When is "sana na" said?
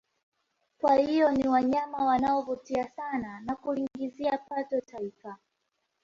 2.95-3.55